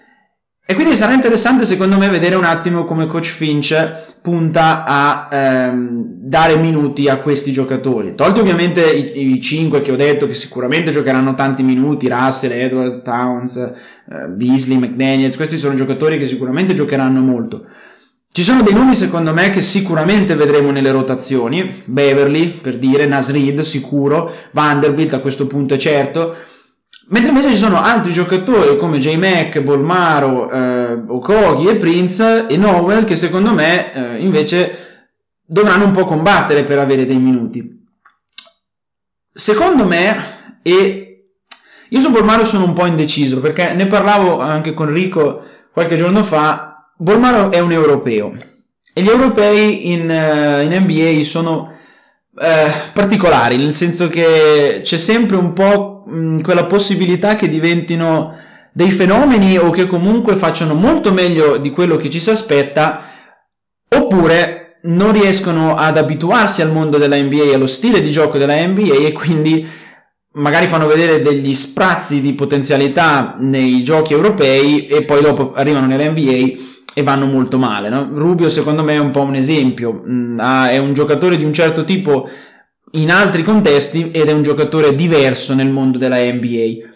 E 0.63 0.75
quindi 0.75 0.95
sarà 0.95 1.13
interessante 1.13 1.65
secondo 1.65 1.97
me 1.97 2.09
vedere 2.09 2.35
un 2.35 2.43
attimo 2.43 2.83
come 2.83 3.07
coach 3.07 3.25
Finch 3.25 4.19
punta 4.21 4.83
a 4.83 5.27
ehm, 5.31 6.03
dare 6.19 6.57
minuti 6.57 7.09
a 7.09 7.17
questi 7.17 7.51
giocatori. 7.51 8.13
Tolti 8.13 8.39
ovviamente 8.39 8.83
i, 8.83 9.33
i 9.33 9.41
5 9.41 9.81
che 9.81 9.91
ho 9.91 9.95
detto 9.95 10.27
che 10.27 10.35
sicuramente 10.35 10.91
giocheranno 10.91 11.33
tanti 11.33 11.63
minuti, 11.63 12.07
Russell, 12.07 12.51
Edwards, 12.51 13.01
Towns, 13.01 13.55
eh, 13.57 14.27
Beasley, 14.29 14.77
McDaniels, 14.77 15.35
questi 15.35 15.57
sono 15.57 15.73
giocatori 15.73 16.19
che 16.19 16.25
sicuramente 16.25 16.75
giocheranno 16.75 17.19
molto. 17.19 17.65
Ci 18.35 18.43
sono 18.43 18.63
dei 18.63 18.73
nomi 18.73 18.93
secondo 18.93 19.33
me 19.33 19.49
che 19.49 19.61
sicuramente 19.61 20.35
vedremo 20.35 20.69
nelle 20.69 20.91
rotazioni, 20.91 21.83
Beverly 21.85 22.49
per 22.49 22.77
dire, 22.77 23.05
Nasrid 23.05 23.61
sicuro, 23.61 24.29
Vanderbilt 24.51 25.13
a 25.13 25.19
questo 25.19 25.47
punto 25.47 25.75
è 25.75 25.77
certo, 25.77 26.35
Mentre 27.07 27.29
invece 27.29 27.51
ci 27.51 27.55
sono 27.55 27.81
altri 27.81 28.11
giocatori 28.11 28.75
come 28.75 28.97
J-Mac, 28.97 29.61
Bolmaro, 29.61 30.51
eh, 30.51 31.01
Okogi 31.07 31.67
e 31.67 31.77
Prince 31.77 32.47
e 32.47 32.57
Nowell 32.57 33.05
che 33.05 33.15
secondo 33.15 33.53
me 33.53 33.93
eh, 33.93 34.17
invece 34.17 35.11
dovranno 35.45 35.85
un 35.85 35.91
po' 35.91 36.03
combattere 36.03 36.65
per 36.65 36.79
avere 36.79 37.05
dei 37.05 37.19
minuti. 37.19 37.85
Secondo 39.31 39.85
me, 39.85 40.59
e 40.61 41.29
io 41.87 41.99
su 42.01 42.11
Bolmaro 42.11 42.43
sono 42.43 42.65
un 42.65 42.73
po' 42.73 42.85
indeciso 42.85 43.39
perché 43.39 43.71
ne 43.71 43.87
parlavo 43.87 44.41
anche 44.41 44.73
con 44.73 44.91
Rico 44.91 45.41
qualche 45.71 45.95
giorno 45.95 46.21
fa, 46.21 46.74
Bolmaro 46.97 47.51
è 47.51 47.59
un 47.59 47.73
europeo 47.73 48.33
e 48.93 49.01
gli 49.01 49.09
europei 49.09 49.91
in, 49.91 50.09
uh, 50.09 50.61
in 50.61 50.73
NBA 50.81 51.23
sono 51.23 51.73
uh, 52.31 52.41
particolari, 52.93 53.57
nel 53.57 53.73
senso 53.73 54.07
che 54.07 54.79
c'è 54.81 54.97
sempre 54.97 55.35
un 55.35 55.51
po' 55.51 56.05
mh, 56.07 56.41
quella 56.41 56.63
possibilità 56.65 57.35
che 57.35 57.49
diventino 57.49 58.33
dei 58.71 58.91
fenomeni 58.91 59.57
o 59.57 59.71
che 59.71 59.87
comunque 59.87 60.37
facciano 60.37 60.73
molto 60.73 61.11
meglio 61.11 61.57
di 61.57 61.69
quello 61.71 61.97
che 61.97 62.09
ci 62.09 62.21
si 62.21 62.29
aspetta, 62.29 63.03
oppure 63.89 64.79
non 64.83 65.11
riescono 65.11 65.75
ad 65.75 65.97
abituarsi 65.97 66.61
al 66.61 66.71
mondo 66.71 66.97
della 66.97 67.17
NBA, 67.17 67.53
allo 67.53 67.67
stile 67.67 68.01
di 68.01 68.11
gioco 68.11 68.37
della 68.37 68.65
NBA 68.65 69.05
e 69.05 69.11
quindi 69.11 69.67
magari 70.35 70.67
fanno 70.67 70.87
vedere 70.87 71.19
degli 71.19 71.53
sprazzi 71.53 72.21
di 72.21 72.33
potenzialità 72.33 73.35
nei 73.37 73.83
giochi 73.83 74.13
europei 74.13 74.85
e 74.85 75.03
poi 75.03 75.21
dopo 75.21 75.51
arrivano 75.53 75.87
nell'NBA 75.87 76.74
e 76.97 77.03
vanno 77.03 77.25
molto 77.25 77.57
male. 77.57 77.89
No? 77.89 78.07
Rubio 78.13 78.49
secondo 78.49 78.81
me 78.81 78.93
è 78.93 78.99
un 78.99 79.11
po' 79.11 79.21
un 79.21 79.35
esempio, 79.35 80.01
mm, 80.07 80.39
è 80.39 80.77
un 80.77 80.93
giocatore 80.93 81.35
di 81.35 81.43
un 81.43 81.53
certo 81.53 81.83
tipo 81.83 82.27
in 82.91 83.11
altri 83.11 83.43
contesti 83.43 84.11
ed 84.11 84.29
è 84.29 84.31
un 84.31 84.41
giocatore 84.41 84.95
diverso 84.95 85.53
nel 85.53 85.69
mondo 85.69 85.97
della 85.97 86.15
NBA. 86.15 86.93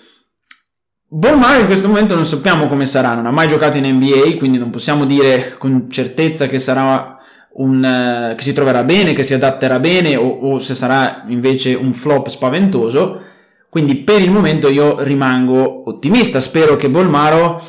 Ballmar 1.11 1.59
in 1.59 1.65
questo 1.65 1.87
momento 1.87 2.15
non 2.15 2.25
sappiamo 2.25 2.67
come 2.67 2.85
sarà, 2.85 3.13
non 3.13 3.25
ha 3.25 3.31
mai 3.31 3.49
giocato 3.49 3.75
in 3.75 3.85
NBA, 3.85 4.37
quindi 4.37 4.57
non 4.57 4.69
possiamo 4.69 5.05
dire 5.05 5.55
con 5.57 5.87
certezza 5.89 6.47
che 6.47 6.59
sarà 6.59 7.17
un, 7.55 8.31
uh, 8.31 8.35
che 8.35 8.43
si 8.43 8.53
troverà 8.53 8.83
bene, 8.85 9.13
che 9.13 9.23
si 9.23 9.33
adatterà 9.33 9.79
bene 9.79 10.15
o, 10.15 10.27
o, 10.27 10.59
se 10.59 10.75
sarà 10.75 11.25
invece 11.27 11.73
un 11.73 11.93
flop 11.93 12.29
spaventoso. 12.29 13.21
Quindi 13.69 13.97
per 13.97 14.21
il 14.21 14.31
momento 14.31 14.69
io 14.69 15.01
rimango 15.03 15.89
ottimista, 15.89 16.39
spero 16.39 16.77
che 16.77 16.89
Bolmaro 16.89 17.61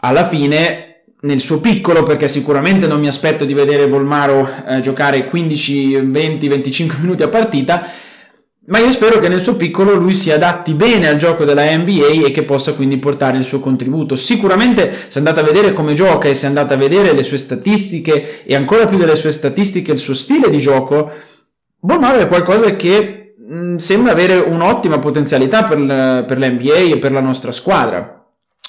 alla 0.00 0.24
fine 0.24 0.89
nel 1.22 1.40
suo 1.40 1.60
piccolo, 1.60 2.02
perché 2.02 2.28
sicuramente 2.28 2.86
non 2.86 3.00
mi 3.00 3.06
aspetto 3.06 3.44
di 3.44 3.54
vedere 3.54 3.86
Volmaro 3.86 4.48
eh, 4.66 4.80
giocare 4.80 5.24
15, 5.24 5.96
20, 5.96 6.48
25 6.48 6.96
minuti 7.00 7.22
a 7.22 7.28
partita, 7.28 7.86
ma 8.66 8.78
io 8.78 8.90
spero 8.92 9.18
che 9.18 9.28
nel 9.28 9.40
suo 9.40 9.56
piccolo 9.56 9.94
lui 9.94 10.14
si 10.14 10.30
adatti 10.30 10.74
bene 10.74 11.08
al 11.08 11.16
gioco 11.16 11.44
della 11.44 11.64
NBA 11.76 12.26
e 12.26 12.30
che 12.30 12.44
possa 12.44 12.74
quindi 12.74 12.98
portare 12.98 13.36
il 13.36 13.44
suo 13.44 13.58
contributo. 13.58 14.14
Sicuramente 14.14 14.94
se 15.08 15.18
andate 15.18 15.40
a 15.40 15.42
vedere 15.42 15.72
come 15.72 15.92
gioca 15.94 16.28
e 16.28 16.34
se 16.34 16.46
andate 16.46 16.74
a 16.74 16.76
vedere 16.76 17.12
le 17.12 17.22
sue 17.22 17.38
statistiche 17.38 18.44
e 18.44 18.54
ancora 18.54 18.86
più 18.86 18.96
delle 18.96 19.16
sue 19.16 19.32
statistiche 19.32 19.92
il 19.92 19.98
suo 19.98 20.14
stile 20.14 20.48
di 20.50 20.58
gioco, 20.58 21.10
Volmaro 21.80 22.18
è 22.18 22.28
qualcosa 22.28 22.76
che 22.76 23.34
mh, 23.36 23.54
mm, 23.54 23.76
sembra 23.76 24.12
avere 24.12 24.36
un'ottima 24.36 25.00
potenzialità 25.00 25.64
per, 25.64 26.24
per 26.26 26.38
l'NBA 26.38 26.92
e 26.92 26.98
per 26.98 27.10
la 27.10 27.20
nostra 27.20 27.50
squadra 27.50 28.19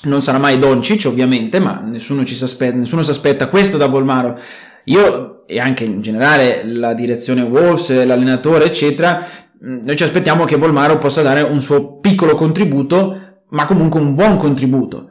non 0.03 0.21
sarà 0.21 0.37
mai 0.37 0.57
Doncic 0.57 1.05
ovviamente, 1.07 1.59
ma 1.59 1.79
nessuno, 1.79 2.23
ci 2.23 2.35
si 2.35 2.43
aspetta, 2.43 2.75
nessuno 2.75 3.01
si 3.01 3.09
aspetta 3.09 3.47
questo 3.47 3.77
da 3.77 3.87
Bolmaro. 3.87 4.39
Io 4.85 5.45
e 5.45 5.59
anche 5.59 5.83
in 5.83 6.01
generale 6.01 6.63
la 6.65 6.93
direzione 6.93 7.41
Wolves, 7.41 8.05
l'allenatore, 8.05 8.65
eccetera, 8.65 9.25
noi 9.59 9.95
ci 9.95 10.03
aspettiamo 10.03 10.45
che 10.45 10.57
Bolmaro 10.57 10.97
possa 10.97 11.21
dare 11.21 11.41
un 11.41 11.59
suo 11.59 11.99
piccolo 11.99 12.35
contributo, 12.35 13.43
ma 13.49 13.65
comunque 13.65 13.99
un 13.99 14.15
buon 14.15 14.37
contributo. 14.37 15.09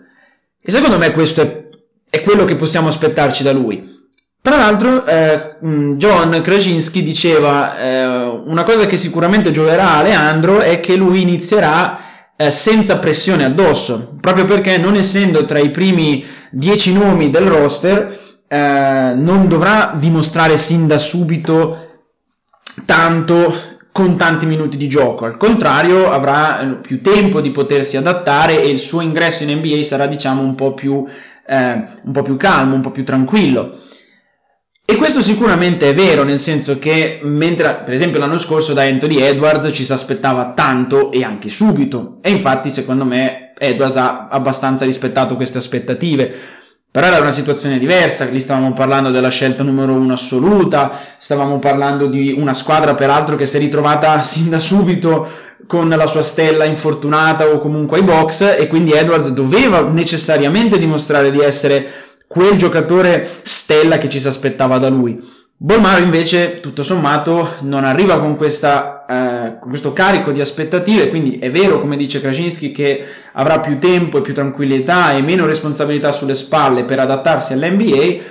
E 0.60 0.70
secondo 0.70 0.98
me 0.98 1.12
questo 1.12 1.42
è, 1.42 1.68
è 2.08 2.20
quello 2.22 2.44
che 2.44 2.56
possiamo 2.56 2.88
aspettarci 2.88 3.42
da 3.42 3.52
lui. 3.52 3.98
Tra 4.42 4.56
l'altro, 4.56 5.04
eh, 5.04 5.56
John 5.96 6.40
Krasinski 6.42 7.02
diceva 7.02 7.78
eh, 7.78 8.06
una 8.46 8.62
cosa 8.62 8.86
che 8.86 8.96
sicuramente 8.96 9.50
gioverà 9.50 9.96
a 9.96 10.02
Leandro 10.02 10.60
è 10.60 10.80
che 10.80 10.96
lui 10.96 11.20
inizierà 11.20 12.00
eh, 12.40 12.50
senza 12.50 12.98
pressione 12.98 13.44
addosso, 13.44 14.16
proprio 14.18 14.46
perché 14.46 14.78
non 14.78 14.96
essendo 14.96 15.44
tra 15.44 15.58
i 15.58 15.68
primi 15.68 16.24
dieci 16.48 16.90
nomi 16.90 17.28
del 17.28 17.46
roster, 17.46 18.18
eh, 18.48 19.12
non 19.14 19.46
dovrà 19.46 19.92
dimostrare 19.94 20.56
sin 20.56 20.86
da 20.86 20.96
subito 20.96 21.88
tanto 22.86 23.54
con 23.92 24.16
tanti 24.16 24.46
minuti 24.46 24.78
di 24.78 24.88
gioco, 24.88 25.26
al 25.26 25.36
contrario 25.36 26.10
avrà 26.10 26.60
eh, 26.60 26.66
più 26.76 27.02
tempo 27.02 27.42
di 27.42 27.50
potersi 27.50 27.98
adattare 27.98 28.62
e 28.62 28.70
il 28.70 28.78
suo 28.78 29.02
ingresso 29.02 29.42
in 29.42 29.58
NBA 29.58 29.82
sarà 29.82 30.06
diciamo 30.06 30.40
un 30.40 30.54
po' 30.54 30.72
più, 30.72 31.04
eh, 31.46 31.84
un 32.04 32.12
po 32.12 32.22
più 32.22 32.38
calmo, 32.38 32.74
un 32.74 32.80
po' 32.80 32.90
più 32.90 33.04
tranquillo. 33.04 33.76
E 34.90 34.96
questo 34.96 35.22
sicuramente 35.22 35.88
è 35.88 35.94
vero, 35.94 36.24
nel 36.24 36.40
senso 36.40 36.80
che 36.80 37.20
mentre 37.22 37.82
per 37.84 37.94
esempio 37.94 38.18
l'anno 38.18 38.38
scorso 38.38 38.72
da 38.72 38.82
Anthony 38.82 39.20
Edwards 39.20 39.70
ci 39.72 39.84
si 39.84 39.92
aspettava 39.92 40.50
tanto 40.52 41.12
e 41.12 41.22
anche 41.22 41.48
subito, 41.48 42.18
e 42.20 42.30
infatti 42.30 42.70
secondo 42.70 43.04
me 43.04 43.52
Edwards 43.56 43.94
ha 43.94 44.26
abbastanza 44.28 44.84
rispettato 44.84 45.36
queste 45.36 45.58
aspettative. 45.58 46.34
Però 46.90 47.06
era 47.06 47.20
una 47.20 47.30
situazione 47.30 47.78
diversa, 47.78 48.24
lì 48.24 48.40
stavamo 48.40 48.72
parlando 48.72 49.12
della 49.12 49.28
scelta 49.28 49.62
numero 49.62 49.92
uno 49.92 50.14
assoluta, 50.14 50.90
stavamo 51.16 51.60
parlando 51.60 52.08
di 52.08 52.34
una 52.36 52.52
squadra 52.52 52.96
peraltro 52.96 53.36
che 53.36 53.46
si 53.46 53.58
è 53.58 53.60
ritrovata 53.60 54.20
sin 54.24 54.50
da 54.50 54.58
subito 54.58 55.24
con 55.68 55.88
la 55.88 56.06
sua 56.08 56.24
stella 56.24 56.64
infortunata 56.64 57.46
o 57.46 57.60
comunque 57.60 57.98
ai 57.98 58.02
box. 58.02 58.56
E 58.58 58.66
quindi 58.66 58.90
Edwards 58.90 59.28
doveva 59.28 59.82
necessariamente 59.82 60.78
dimostrare 60.78 61.30
di 61.30 61.38
essere 61.38 62.08
quel 62.32 62.56
giocatore 62.56 63.28
stella 63.42 63.98
che 63.98 64.08
ci 64.08 64.20
si 64.20 64.28
aspettava 64.28 64.78
da 64.78 64.88
lui. 64.88 65.20
Bolmaro 65.56 66.00
invece, 66.00 66.60
tutto 66.60 66.84
sommato, 66.84 67.56
non 67.62 67.82
arriva 67.82 68.20
con, 68.20 68.36
questa, 68.36 69.04
eh, 69.04 69.58
con 69.58 69.68
questo 69.68 69.92
carico 69.92 70.30
di 70.30 70.40
aspettative, 70.40 71.08
quindi 71.08 71.40
è 71.40 71.50
vero, 71.50 71.80
come 71.80 71.96
dice 71.96 72.20
Krasinski, 72.20 72.70
che 72.70 73.04
avrà 73.32 73.58
più 73.58 73.80
tempo 73.80 74.18
e 74.18 74.20
più 74.20 74.32
tranquillità 74.32 75.12
e 75.12 75.22
meno 75.22 75.44
responsabilità 75.44 76.12
sulle 76.12 76.36
spalle 76.36 76.84
per 76.84 77.00
adattarsi 77.00 77.52
all'NBA, 77.52 78.22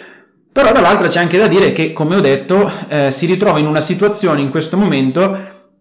però 0.50 0.72
dall'altra 0.72 1.10
c'è 1.10 1.20
anche 1.20 1.38
da 1.38 1.48
dire 1.48 1.74
che, 1.74 1.92
come 1.92 2.16
ho 2.16 2.22
detto, 2.22 2.72
eh, 2.88 3.12
si 3.12 3.26
ritrova 3.26 3.60
in 3.60 3.68
una 3.68 3.82
situazione 3.82 4.40
in 4.40 4.50
questo 4.50 4.78
momento 4.78 5.38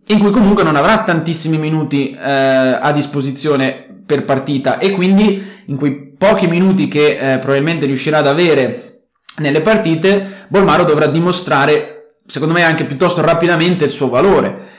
in 0.06 0.18
cui 0.18 0.32
comunque 0.32 0.64
non 0.64 0.74
avrà 0.74 1.02
tantissimi 1.04 1.56
minuti 1.56 2.10
eh, 2.10 2.18
a 2.18 2.90
disposizione 2.90 3.87
per 4.08 4.24
partita 4.24 4.78
e 4.78 4.90
quindi 4.90 5.46
in 5.66 5.76
quei 5.76 6.14
pochi 6.16 6.46
minuti 6.46 6.88
che 6.88 7.34
eh, 7.34 7.38
probabilmente 7.38 7.84
riuscirà 7.84 8.18
ad 8.18 8.26
avere 8.26 9.02
nelle 9.36 9.60
partite, 9.60 10.46
Bolmaro 10.48 10.84
dovrà 10.84 11.06
dimostrare, 11.06 12.16
secondo 12.26 12.54
me 12.54 12.64
anche 12.64 12.86
piuttosto 12.86 13.20
rapidamente, 13.20 13.84
il 13.84 13.90
suo 13.90 14.08
valore. 14.08 14.76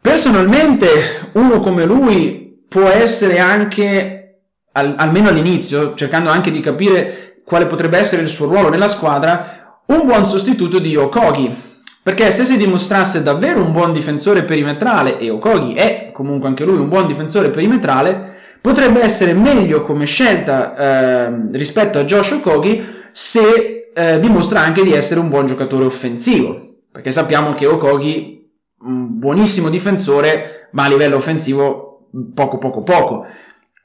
Personalmente, 0.00 1.30
uno 1.32 1.60
come 1.60 1.84
lui 1.84 2.64
può 2.66 2.88
essere 2.88 3.38
anche, 3.38 4.40
al, 4.72 4.94
almeno 4.96 5.28
all'inizio, 5.28 5.94
cercando 5.94 6.30
anche 6.30 6.50
di 6.50 6.60
capire 6.60 7.42
quale 7.44 7.66
potrebbe 7.66 7.98
essere 7.98 8.22
il 8.22 8.28
suo 8.28 8.46
ruolo 8.46 8.70
nella 8.70 8.88
squadra, 8.88 9.82
un 9.86 10.06
buon 10.06 10.24
sostituto 10.24 10.78
di 10.78 10.96
Okogi, 10.96 11.54
perché 12.02 12.30
se 12.30 12.44
si 12.44 12.56
dimostrasse 12.56 13.22
davvero 13.22 13.60
un 13.60 13.72
buon 13.72 13.92
difensore 13.92 14.42
perimetrale, 14.42 15.18
e 15.18 15.30
Okogi 15.30 15.74
è 15.74 16.10
comunque 16.12 16.48
anche 16.48 16.64
lui 16.64 16.78
un 16.78 16.88
buon 16.88 17.06
difensore 17.06 17.50
perimetrale, 17.50 18.36
potrebbe 18.68 19.02
essere 19.02 19.32
meglio 19.32 19.80
come 19.80 20.04
scelta 20.04 20.76
eh, 20.76 21.48
rispetto 21.52 21.98
a 21.98 22.04
Josh 22.04 22.32
Okogi 22.32 22.84
se 23.12 23.90
eh, 23.94 24.18
dimostra 24.20 24.60
anche 24.60 24.82
di 24.82 24.92
essere 24.92 25.20
un 25.20 25.30
buon 25.30 25.46
giocatore 25.46 25.86
offensivo, 25.86 26.74
perché 26.92 27.10
sappiamo 27.10 27.54
che 27.54 27.64
Okogi 27.64 28.46
un 28.80 29.18
buonissimo 29.18 29.70
difensore, 29.70 30.68
ma 30.72 30.84
a 30.84 30.88
livello 30.88 31.16
offensivo 31.16 32.08
poco 32.34 32.58
poco 32.58 32.82
poco. 32.82 33.26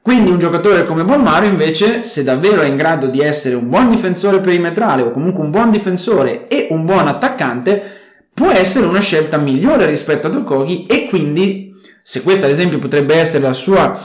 Quindi 0.01 0.31
un 0.31 0.39
giocatore 0.39 0.83
come 0.83 1.05
Bolmaro 1.05 1.45
invece, 1.45 2.03
se 2.03 2.25
davvero 2.25 2.61
è 2.61 2.65
in 2.65 2.75
grado 2.75 3.07
di 3.07 3.21
essere 3.21 3.55
un 3.55 3.69
buon 3.69 3.89
difensore 3.89 4.41
perimetrale 4.41 5.01
o 5.01 5.11
comunque 5.11 5.45
un 5.45 5.49
buon 5.49 5.71
difensore 5.71 6.49
e 6.49 6.67
un 6.71 6.83
buon 6.83 7.07
attaccante, 7.07 7.81
può 8.33 8.49
essere 8.51 8.85
una 8.85 8.99
scelta 8.99 9.37
migliore 9.37 9.85
rispetto 9.85 10.27
ad 10.27 10.35
Okogi 10.35 10.85
e 10.87 11.07
quindi 11.07 11.71
se 12.01 12.21
questa 12.21 12.47
ad 12.47 12.51
esempio 12.51 12.79
potrebbe 12.79 13.15
essere 13.15 13.43
la 13.43 13.53
sua 13.53 13.97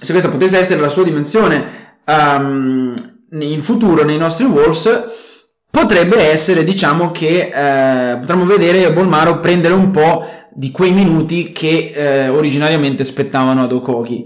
se 0.00 0.12
questa 0.12 0.30
potesse 0.30 0.58
essere 0.58 0.80
la 0.80 0.88
sua 0.88 1.04
dimensione 1.04 1.64
um, 2.04 2.94
in 3.30 3.62
futuro 3.62 4.04
nei 4.04 4.18
nostri 4.18 4.44
Wolves 4.44 5.24
potrebbe 5.70 6.30
essere, 6.30 6.64
diciamo 6.64 7.10
che 7.10 7.50
eh, 7.52 8.16
potremmo 8.16 8.46
vedere 8.46 8.92
Bolmaro 8.94 9.40
prendere 9.40 9.74
un 9.74 9.90
po' 9.90 10.24
di 10.50 10.70
quei 10.70 10.90
minuti 10.92 11.52
che 11.52 11.92
eh, 11.94 12.28
originariamente 12.28 13.04
spettavano 13.04 13.62
ad 13.62 13.72
Okogi. 13.72 14.24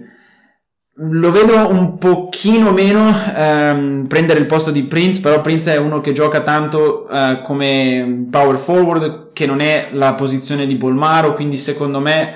Lo 1.03 1.33
vedo 1.33 1.69
un 1.69 1.99
pochino 1.99 2.71
meno 2.71 3.13
ehm, 3.35 4.07
prendere 4.07 4.39
il 4.39 4.47
posto 4.47 4.71
di 4.71 4.85
Prince, 4.85 5.21
però 5.21 5.41
Prince 5.41 5.73
è 5.73 5.77
uno 5.77 6.01
che 6.01 6.13
gioca 6.13 6.43
tanto 6.43 7.09
eh, 7.09 7.41
come 7.43 8.27
power 8.31 8.57
forward, 8.57 9.33
che 9.33 9.47
non 9.47 9.61
è 9.61 9.89
la 9.93 10.15
posizione 10.15 10.67
di 10.67 10.77
Bolmaro, 10.77 11.33
quindi 11.33 11.57
secondo 11.57 11.99
me 11.99 12.35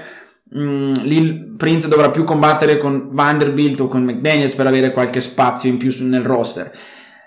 mh, 0.54 0.60
mm, 0.60 0.92
lì 1.02 1.54
Prince 1.56 1.88
dovrà 1.88 2.10
più 2.10 2.24
combattere 2.24 2.78
con 2.78 3.08
Vanderbilt 3.10 3.80
o 3.80 3.88
con 3.88 4.04
McDaniels 4.04 4.54
per 4.54 4.66
avere 4.66 4.92
qualche 4.92 5.20
spazio 5.20 5.68
in 5.68 5.76
più 5.76 5.94
nel 6.00 6.22
roster 6.22 6.72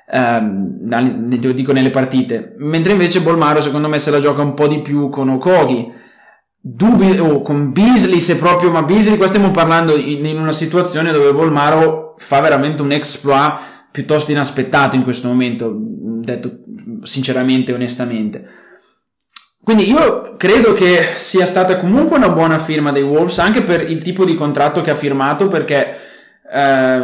ehm, 0.09 1.27
dico 1.53 1.73
nelle 1.73 1.89
partite, 1.89 2.55
mentre 2.57 2.93
invece 2.93 3.21
Bolmaro 3.21 3.61
secondo 3.61 3.89
me 3.89 3.99
se 3.99 4.11
la 4.11 4.19
gioca 4.19 4.41
un 4.41 4.53
po' 4.53 4.67
di 4.67 4.79
più 4.79 5.09
con 5.09 5.29
Okogi. 5.29 6.05
Dubi, 6.59 7.17
oh, 7.19 7.43
con 7.43 7.71
Beasley 7.71 8.19
se 8.19 8.37
proprio, 8.37 8.69
ma 8.69 8.83
Beasley 8.83 9.15
qua 9.15 9.27
stiamo 9.27 9.51
parlando 9.51 9.95
in, 9.95 10.25
in 10.25 10.37
una 10.37 10.51
situazione 10.51 11.13
dove 11.13 11.31
Bolmaro 11.31 12.15
fa 12.17 12.41
veramente 12.41 12.81
un 12.81 12.91
exploit 12.91 13.57
piuttosto 13.89 14.31
inaspettato 14.31 14.95
in 14.97 15.03
questo 15.03 15.29
momento, 15.29 15.73
detto 15.73 16.59
sinceramente 17.03 17.71
e 17.71 17.75
onestamente. 17.75 18.45
Quindi 19.67 19.89
io 19.89 20.35
credo 20.37 20.71
che 20.71 20.97
sia 21.17 21.45
stata 21.45 21.75
comunque 21.75 22.15
una 22.15 22.29
buona 22.29 22.57
firma 22.57 22.93
dei 22.93 23.01
Wolves, 23.01 23.37
anche 23.39 23.63
per 23.63 23.81
il 23.91 24.01
tipo 24.01 24.23
di 24.23 24.33
contratto 24.33 24.79
che 24.79 24.91
ha 24.91 24.95
firmato, 24.95 25.49
perché 25.49 25.93
eh, 26.49 27.01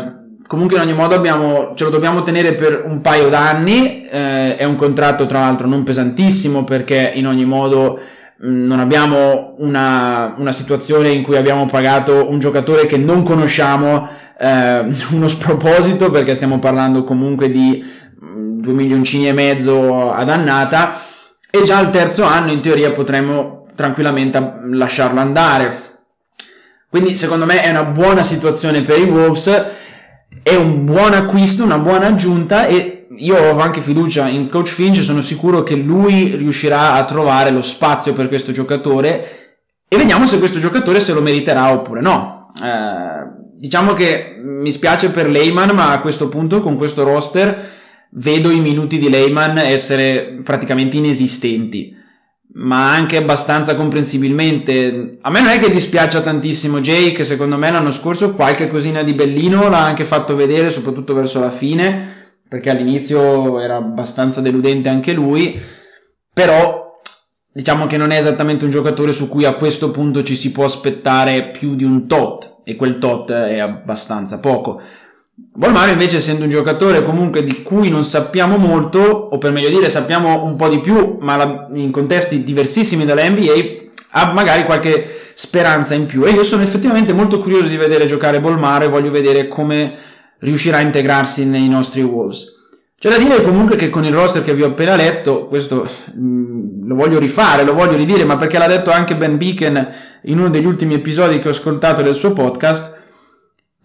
comunque 0.48 0.78
in 0.78 0.82
ogni 0.84 0.94
modo 0.94 1.14
abbiamo, 1.14 1.74
ce 1.76 1.84
lo 1.84 1.90
dobbiamo 1.90 2.22
tenere 2.22 2.54
per 2.54 2.86
un 2.88 3.02
paio 3.02 3.28
d'anni, 3.28 4.08
eh, 4.10 4.56
è 4.56 4.64
un 4.64 4.78
contratto 4.78 5.26
tra 5.26 5.42
l'altro 5.42 5.68
non 5.68 5.84
pesantissimo 5.84 6.64
perché 6.64 7.12
in 7.14 7.28
ogni 7.28 7.44
modo 7.44 8.00
mh, 8.38 8.48
mm, 8.48 8.66
non 8.66 8.80
abbiamo 8.80 9.56
una, 9.58 10.34
una, 10.38 10.54
situazione 10.54 11.10
in 11.10 11.22
cui 11.22 11.36
abbiamo 11.36 11.66
pagato 11.66 12.30
un 12.30 12.40
giocatore 12.40 12.86
che 12.86 12.96
non 12.96 13.24
conosciamo 13.24 14.08
eh, 14.40 14.86
uno 15.12 15.28
sproposito 15.28 16.10
perché 16.12 16.34
stiamo 16.34 16.60
parlando 16.60 17.04
comunque 17.04 17.52
di 17.52 17.84
mh, 18.22 18.26
mm, 18.26 18.62
2 18.62 18.72
milioncini 18.72 19.28
e 19.28 19.34
mezzo 19.34 20.14
ad 20.14 20.30
annata 20.30 21.12
e 21.56 21.62
già 21.64 21.78
al 21.78 21.92
terzo 21.92 22.24
anno 22.24 22.52
in 22.52 22.62
teoria 22.62 22.92
potremmo 22.92 23.68
tranquillamente 23.76 24.56
lasciarlo 24.72 25.20
andare. 25.20 25.92
Quindi 26.90 27.16
secondo 27.16 27.46
me 27.46 27.62
è 27.62 27.70
una 27.70 27.84
buona 27.84 28.24
situazione 28.24 28.82
per 28.82 28.98
i 28.98 29.04
Wolves 29.04 29.82
è 30.42 30.56
un 30.56 30.84
buon 30.84 31.14
acquisto, 31.14 31.64
una 31.64 31.78
buona 31.78 32.08
aggiunta 32.08 32.66
e 32.66 33.06
io 33.16 33.38
ho 33.38 33.60
anche 33.60 33.82
fiducia 33.82 34.28
in 34.28 34.50
coach 34.50 34.70
Finch, 34.70 35.04
sono 35.04 35.22
sicuro 35.22 35.62
che 35.62 35.76
lui 35.76 36.36
riuscirà 36.36 36.94
a 36.94 37.06
trovare 37.06 37.52
lo 37.52 37.62
spazio 37.62 38.14
per 38.14 38.28
questo 38.28 38.52
giocatore 38.52 39.58
e 39.88 39.96
vediamo 39.96 40.26
se 40.26 40.40
questo 40.40 40.58
giocatore 40.58 41.00
se 41.00 41.14
lo 41.14 41.22
meriterà 41.22 41.72
oppure 41.72 42.02
no. 42.02 42.52
Eh, 42.62 43.42
diciamo 43.56 43.94
che 43.94 44.42
mi 44.44 44.72
spiace 44.72 45.12
per 45.12 45.30
Lehman, 45.30 45.70
ma 45.76 45.92
a 45.92 46.00
questo 46.00 46.30
punto 46.30 46.62
con 46.62 46.76
questo 46.76 47.04
roster 47.04 47.82
vedo 48.16 48.52
i 48.52 48.60
minuti 48.60 48.98
di 48.98 49.10
Lehman 49.10 49.58
essere 49.58 50.40
praticamente 50.44 50.98
inesistenti 50.98 52.02
ma 52.56 52.92
anche 52.92 53.18
abbastanza 53.18 53.76
comprensibilmente. 53.76 55.18
A 55.22 55.30
me 55.30 55.42
non 55.42 55.50
è 55.50 55.60
che 55.60 55.72
dispiaccia 55.72 56.22
tantissimo 56.22 56.82
Jake, 56.82 57.24
secondo 57.24 57.58
me 57.58 57.72
l'anno 57.72 57.92
scorso 57.92 58.34
qualche 58.34 58.68
cosina 58.68 59.02
di 59.04 59.14
bellino 59.14 59.70
l'ha 59.70 59.84
anche 59.84 60.04
fatto 60.04 60.36
vedere, 60.36 60.70
soprattutto 60.70 61.14
verso 61.14 61.40
la 61.40 61.50
fine, 61.50 62.38
perché 62.48 62.70
all'inizio 62.70 63.60
era 63.60 63.78
abbastanza 63.78 64.42
deludente 64.42 64.90
anche 64.90 65.14
lui, 65.14 65.60
però 66.32 67.00
diciamo 67.52 67.88
che 67.88 67.98
non 67.98 68.12
è 68.12 68.18
esattamente 68.18 68.66
un 68.66 68.72
giocatore 68.72 69.14
su 69.14 69.30
cui 69.30 69.46
a 69.46 69.54
questo 69.54 69.90
punto 69.90 70.22
ci 70.22 70.36
si 70.36 70.52
può 70.52 70.66
aspettare 70.66 71.50
più 71.50 71.76
di 71.76 71.84
un 71.84 72.08
tot, 72.08 72.62
e 72.64 72.76
quel 72.76 73.00
tot 73.00 73.32
è 73.32 73.60
abbastanza 73.60 74.40
poco. 74.40 74.80
Bolmaro 75.36 75.92
invece 75.92 76.18
essendo 76.18 76.44
un 76.44 76.50
giocatore 76.50 77.04
comunque 77.04 77.44
di 77.44 77.64
cui 77.64 77.90
non 77.90 78.04
sappiamo 78.04 78.58
molto, 78.58 79.00
o 79.00 79.38
per 79.40 79.52
meglio 79.52 79.70
dire 79.70 79.90
sappiamo 79.90 80.44
un 80.44 80.56
po' 80.56 80.70
di 80.70 80.80
più, 80.80 81.18
ma 81.22 81.36
la, 81.36 81.68
in 81.74 81.90
contesti 81.90 82.44
diversissimi 82.44 83.04
dalla 83.04 83.28
NBA, 83.28 83.82
ha 84.12 84.32
magari 84.32 84.64
qualche 84.64 85.22
speranza 85.34 85.96
in 85.96 86.06
più. 86.06 86.24
E 86.26 86.32
io 86.32 86.44
sono 86.44 86.62
effettivamente 86.62 87.14
molto 87.14 87.40
curioso 87.40 87.68
di 87.68 87.78
vedere 87.78 88.06
giocare 88.06 88.40
Bolmaro 88.40 88.86
e 88.86 88.90
voglio 88.90 89.10
vedere 89.10 89.48
come 89.48 89.94
riuscirà 90.40 90.78
a 90.78 90.82
integrarsi 90.82 91.46
nei 91.46 91.68
nostri 91.68 92.04
Wolves. 92.04 92.52
C'è 93.00 93.10
da 93.10 93.18
dire 93.18 93.42
comunque 93.42 93.76
che 93.76 93.90
con 93.90 94.06
il 94.06 94.14
roster 94.14 94.44
che 94.44 94.54
vi 94.54 94.62
ho 94.62 94.68
appena 94.68 94.96
letto, 94.96 95.48
questo 95.48 95.88
mm, 96.16 96.88
lo 96.88 96.96
voglio 96.96 97.20
rifare, 97.20 97.64
lo 97.64 97.74
voglio 97.74 97.98
ridire, 97.98 98.24
ma 98.24 98.38
perché 98.38 98.58
l'ha 98.58 98.68
detto 98.68 98.92
anche 98.92 99.16
Ben 99.16 99.38
Beacon 99.38 99.88
in 100.24 100.40
uno 100.40 100.50
degli 100.50 100.66
ultimi 100.66 100.94
episodi 100.94 101.40
che 101.40 101.48
ho 101.48 101.52
ascoltato 101.52 102.02
del 102.02 102.14
suo 102.14 102.32
podcast, 102.32 103.02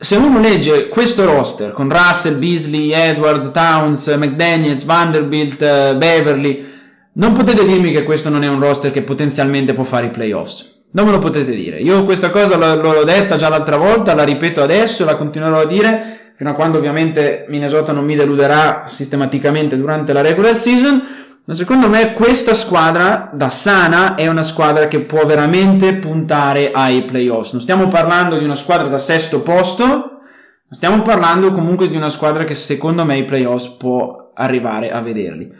se 0.00 0.14
uno 0.14 0.38
legge 0.38 0.88
questo 0.88 1.24
roster 1.24 1.72
con 1.72 1.90
Russell, 1.90 2.38
Beasley, 2.38 2.92
Edwards, 2.92 3.50
Towns, 3.50 4.06
McDaniels, 4.16 4.84
Vanderbilt, 4.84 5.61
uh, 5.61 5.96
Beverly, 5.96 6.64
non 7.14 7.32
potete 7.32 7.64
dirmi 7.64 7.90
che 7.90 8.04
questo 8.04 8.28
non 8.28 8.44
è 8.44 8.48
un 8.48 8.61
roster 8.61 8.92
che 8.92 9.02
potenzialmente 9.02 9.72
può 9.72 9.82
fare 9.82 10.06
i 10.06 10.11
playoffs. 10.11 10.82
Non 10.92 11.06
me 11.06 11.11
lo 11.11 11.18
potete 11.18 11.50
dire. 11.50 11.80
Io 11.80 12.04
questa 12.04 12.30
cosa 12.30 12.56
l'ho 12.56 13.02
detta 13.02 13.37
già 13.37 13.48
l'altra 13.48 13.76
volta, 13.76 14.14
la 14.14 14.22
ripeto 14.22 14.62
adesso, 14.62 15.04
la 15.04 15.16
continuerò 15.16 15.61
a 15.61 15.66
dire 15.66 16.18
fino 16.34 16.50
a 16.50 16.54
quando 16.54 16.78
ovviamente 16.78 17.46
Minnesota 17.48 17.90
non 17.90 18.04
mi 18.04 18.14
deluderà 18.14 18.84
sistematicamente 18.87 19.76
durante 19.76 20.12
la 20.12 20.20
regular 20.20 20.54
season. 20.54 21.02
Ma 21.48 21.54
secondo 21.54 21.88
me 21.88 22.12
questa 22.12 22.52
squadra 22.52 23.30
da 23.32 23.48
sana 23.48 24.16
è 24.16 24.28
una 24.28 24.42
squadra 24.42 24.87
che 24.87 25.00
può 25.00 25.24
veramente 25.24 25.94
puntare 25.94 26.72
ai 26.72 27.06
playoffs. 27.06 27.52
Non 27.52 27.62
stiamo 27.62 27.88
parlando 27.88 28.37
di 28.37 28.44
una 28.44 28.54
squadra 28.54 28.87
da 28.87 28.98
sesto 28.98 29.40
posto, 29.40 30.18
stiamo 30.68 31.00
parlando 31.00 31.50
comunque 31.50 31.88
di 31.88 31.96
una 31.96 32.11
squadra 32.11 32.44
che 32.44 32.52
secondo 32.52 33.02
me 33.06 33.14
ai 33.14 33.24
playoffs 33.24 33.68
può 33.78 34.32
arrivare 34.34 34.90
a 34.90 35.00
vederli. 35.00 35.50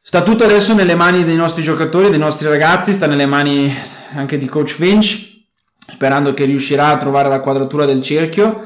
Sta 0.00 0.22
tutto 0.22 0.44
adesso 0.44 0.72
nelle 0.72 0.94
mani 0.94 1.24
dei 1.24 1.36
nostri 1.36 1.62
giocatori, 1.62 2.08
dei 2.08 2.18
nostri 2.18 2.48
ragazzi, 2.48 2.94
sta 2.94 3.04
nelle 3.04 3.26
mani 3.26 3.70
anche 4.14 4.38
di 4.38 4.48
coach 4.48 4.70
Finch, 4.70 5.42
sperando 5.76 6.32
che 6.32 6.46
riuscirà 6.46 6.86
a 6.86 6.96
trovare 6.96 7.28
la 7.28 7.40
quadratura 7.40 7.84
del 7.84 8.00
cerchio. 8.00 8.62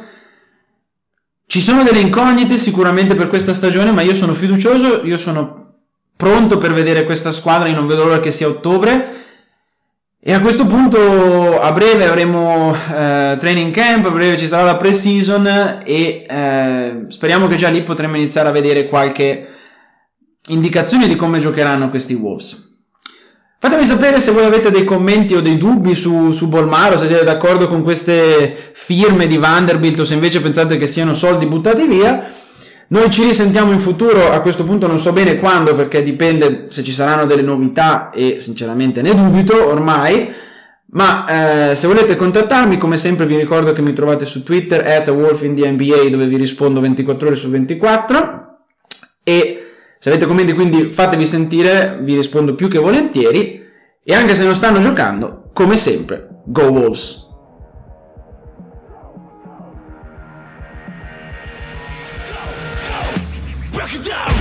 Ci 1.45 1.61
sono 1.61 1.83
delle 1.83 1.99
incognite 1.99 2.57
sicuramente 2.57 3.17
per 3.17 3.27
questa 3.27 3.53
stagione, 3.53 3.91
ma 3.91 4.03
io 4.03 4.15
sono 4.15 4.33
fiducioso, 4.33 5.03
io 5.03 5.17
sono 5.17 5.64
pronto 6.17 6.59
per 6.59 6.73
vedere 6.73 7.05
questa 7.05 7.33
squadra, 7.33 7.69
io 7.69 7.75
non 7.75 7.87
vedo 7.87 8.05
l'ora 8.05 8.21
che 8.21 8.31
sia 8.31 8.49
ottobre. 8.49 9.23
E 10.27 10.33
a 10.33 10.41
questo 10.41 10.65
punto 10.65 11.61
a 11.61 11.71
breve 11.73 12.07
avremo 12.07 12.75
eh, 12.75 13.37
training 13.39 13.75
camp, 13.75 14.07
a 14.07 14.11
breve 14.11 14.39
ci 14.39 14.47
sarà 14.47 14.63
la 14.63 14.77
pre-season 14.77 15.81
e 15.85 16.25
eh, 16.27 17.05
speriamo 17.09 17.47
che 17.47 17.57
già 17.57 17.69
lì 17.69 17.83
potremo 17.83 18.17
iniziare 18.17 18.49
a 18.49 18.53
vedere 18.53 18.89
qualche 18.89 19.47
indicazione 20.49 21.09
di 21.09 21.15
come 21.15 21.41
giocheranno 21.41 21.91
questi 21.91 22.15
Wolves. 22.15 22.73
Fatemi 23.59 23.87
sapere 23.87 24.21
se 24.21 24.31
voi 24.31 24.45
avete 24.45 24.71
dei 24.71 24.85
commenti 24.85 25.35
o 25.35 25.41
dei 25.41 25.57
dubbi 25.57 25.95
su, 25.95 26.31
su 26.31 26.49
Bolmaro, 26.49 26.99
se 26.99 27.07
siete 27.07 27.25
d'accordo 27.25 27.67
con 27.67 27.83
queste 27.83 28.55
firme 28.73 29.27
di 29.27 29.39
Vanderbilt 29.39 30.01
o 30.01 30.05
se 30.05 30.15
invece 30.15 30.43
pensate 30.43 30.77
che 30.77 30.87
siano 30.87 31.15
soldi 31.15 31.47
buttati 31.47 31.87
via. 31.87 32.31
Noi 32.89 33.11
ci 33.11 33.25
risentiamo 33.25 33.73
in 33.73 33.79
futuro, 33.79 34.31
a 34.31 34.41
questo 34.41 34.65
punto 34.65 34.87
non 34.87 34.99
so 34.99 35.13
bene 35.13 35.37
quando 35.37 35.75
perché 35.75 36.03
dipende 36.03 36.67
se 36.69 36.83
ci 36.83 36.93
saranno 36.93 37.27
delle 37.27 37.43
novità 37.43 38.11
e 38.11 38.37
sinceramente 38.41 39.03
ne 39.03 39.15
dubito 39.15 39.69
ormai, 39.69 40.31
ma 40.91 41.71
eh, 41.71 41.75
se 41.75 41.87
volete 41.87 42.15
contattarmi 42.15 42.77
come 42.77 42.97
sempre 42.97 43.27
vi 43.27 43.37
ricordo 43.37 43.73
che 43.73 43.83
mi 43.83 43.93
trovate 43.93 44.25
su 44.25 44.43
Twitter 44.43 44.87
at 44.87 45.09
wolfindnba 45.09 46.09
dove 46.11 46.27
vi 46.27 46.37
rispondo 46.37 46.81
24 46.81 47.27
ore 47.27 47.37
su 47.37 47.49
24 47.51 48.59
e 49.25 49.65
se 50.05 50.11
avete 50.11 50.27
commenti 50.27 50.53
quindi 50.53 50.91
fatevi 50.91 51.27
sentire, 51.27 51.99
vi 52.03 52.15
rispondo 52.15 52.55
più 52.55 52.69
che 52.69 52.79
volentieri. 52.79 53.63
E 54.05 54.15
anche 54.15 54.35
se 54.35 54.45
non 54.45 54.55
stanno 54.55 54.79
giocando, 54.81 55.49
come 55.55 55.79
sempre, 55.79 56.29
go 56.45 56.65
Wolves! 56.65 57.24
Break 63.85 64.07
it. 64.07 64.34